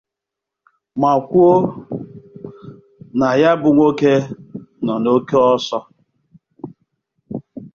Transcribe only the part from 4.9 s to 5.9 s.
n'oke ọsọ